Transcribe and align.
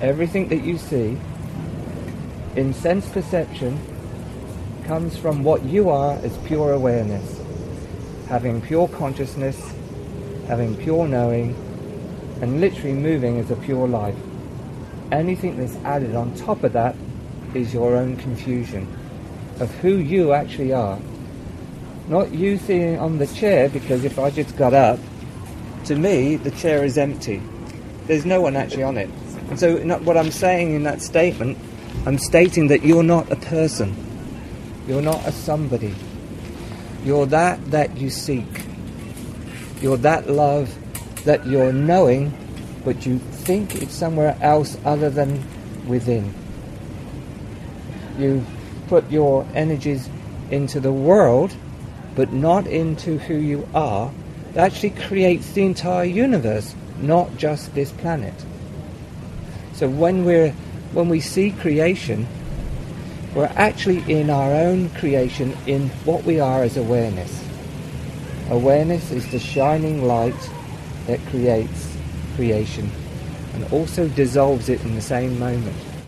Everything 0.00 0.48
that 0.48 0.62
you 0.62 0.78
see 0.78 1.18
in 2.54 2.72
sense 2.72 3.08
perception 3.08 3.80
comes 4.84 5.16
from 5.16 5.42
what 5.42 5.64
you 5.64 5.90
are 5.90 6.14
as 6.18 6.36
pure 6.46 6.72
awareness, 6.72 7.40
having 8.28 8.60
pure 8.60 8.86
consciousness, 8.88 9.60
having 10.46 10.76
pure 10.76 11.08
knowing, 11.08 11.50
and 12.40 12.60
literally 12.60 12.92
moving 12.92 13.38
as 13.38 13.50
a 13.50 13.56
pure 13.56 13.88
life. 13.88 14.14
Anything 15.10 15.56
that's 15.56 15.74
added 15.84 16.14
on 16.14 16.32
top 16.36 16.62
of 16.62 16.72
that 16.74 16.94
is 17.54 17.74
your 17.74 17.96
own 17.96 18.16
confusion 18.16 18.86
of 19.58 19.68
who 19.76 19.96
you 19.96 20.32
actually 20.32 20.72
are. 20.72 20.98
Not 22.06 22.32
you 22.32 22.56
sitting 22.56 22.98
on 23.00 23.18
the 23.18 23.26
chair, 23.26 23.68
because 23.68 24.04
if 24.04 24.16
I 24.18 24.30
just 24.30 24.56
got 24.56 24.74
up, 24.74 25.00
to 25.86 25.96
me, 25.96 26.36
the 26.36 26.52
chair 26.52 26.84
is 26.84 26.96
empty. 26.96 27.42
There's 28.06 28.24
no 28.24 28.40
one 28.40 28.54
actually 28.54 28.84
on 28.84 28.96
it. 28.96 29.10
And 29.50 29.58
so, 29.58 29.78
what 29.98 30.16
I'm 30.16 30.30
saying 30.30 30.74
in 30.74 30.82
that 30.82 31.00
statement, 31.00 31.58
I'm 32.06 32.18
stating 32.18 32.68
that 32.68 32.82
you're 32.82 33.02
not 33.02 33.30
a 33.32 33.36
person. 33.36 33.94
You're 34.86 35.02
not 35.02 35.26
a 35.26 35.32
somebody. 35.32 35.94
You're 37.04 37.26
that 37.26 37.70
that 37.70 37.96
you 37.98 38.10
seek. 38.10 38.64
You're 39.80 39.96
that 39.98 40.28
love 40.28 40.74
that 41.24 41.46
you're 41.46 41.72
knowing, 41.72 42.32
but 42.84 43.06
you 43.06 43.18
think 43.18 43.76
it's 43.76 43.94
somewhere 43.94 44.36
else 44.40 44.76
other 44.84 45.10
than 45.10 45.44
within. 45.86 46.32
You 48.18 48.44
put 48.88 49.10
your 49.10 49.46
energies 49.54 50.08
into 50.50 50.80
the 50.80 50.92
world, 50.92 51.54
but 52.14 52.32
not 52.32 52.66
into 52.66 53.18
who 53.18 53.34
you 53.34 53.68
are. 53.74 54.12
That 54.54 54.72
actually 54.72 54.90
creates 54.90 55.52
the 55.52 55.62
entire 55.64 56.04
universe, 56.04 56.74
not 57.00 57.36
just 57.36 57.74
this 57.74 57.92
planet. 57.92 58.34
So 59.78 59.88
when 59.88 60.24
we're 60.24 60.50
when 60.92 61.08
we 61.08 61.20
see 61.20 61.52
creation, 61.52 62.26
we're 63.32 63.52
actually 63.54 63.98
in 64.12 64.28
our 64.28 64.52
own 64.52 64.90
creation 64.90 65.56
in 65.68 65.88
what 66.04 66.24
we 66.24 66.40
are 66.40 66.64
as 66.64 66.76
awareness. 66.76 67.44
Awareness 68.50 69.12
is 69.12 69.30
the 69.30 69.38
shining 69.38 70.02
light 70.04 70.34
that 71.06 71.24
creates 71.26 71.96
creation 72.34 72.90
and 73.54 73.72
also 73.72 74.08
dissolves 74.08 74.68
it 74.68 74.82
in 74.82 74.96
the 74.96 75.00
same 75.00 75.38
moment. 75.38 75.76